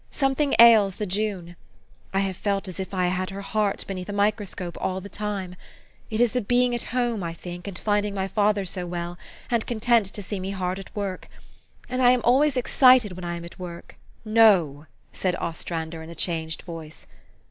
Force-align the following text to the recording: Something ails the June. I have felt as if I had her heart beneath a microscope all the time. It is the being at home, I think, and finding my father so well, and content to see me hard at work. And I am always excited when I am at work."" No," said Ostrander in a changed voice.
Something 0.09 0.55
ails 0.59 0.95
the 0.95 1.05
June. 1.05 1.55
I 2.11 2.21
have 2.21 2.35
felt 2.35 2.67
as 2.67 2.79
if 2.79 2.91
I 2.91 3.05
had 3.05 3.29
her 3.29 3.41
heart 3.43 3.85
beneath 3.85 4.09
a 4.09 4.13
microscope 4.13 4.75
all 4.81 4.99
the 4.99 5.09
time. 5.09 5.55
It 6.09 6.19
is 6.19 6.31
the 6.31 6.41
being 6.41 6.73
at 6.73 6.81
home, 6.89 7.21
I 7.21 7.35
think, 7.35 7.67
and 7.67 7.77
finding 7.77 8.15
my 8.15 8.27
father 8.27 8.65
so 8.65 8.87
well, 8.87 9.19
and 9.51 9.67
content 9.67 10.07
to 10.07 10.23
see 10.23 10.39
me 10.39 10.49
hard 10.49 10.79
at 10.79 10.95
work. 10.95 11.29
And 11.87 12.01
I 12.01 12.09
am 12.09 12.21
always 12.23 12.57
excited 12.57 13.11
when 13.11 13.25
I 13.25 13.35
am 13.35 13.45
at 13.45 13.59
work."" 13.59 13.95
No," 14.41 14.87
said 15.13 15.35
Ostrander 15.35 16.01
in 16.01 16.09
a 16.09 16.15
changed 16.15 16.63
voice. 16.63 17.05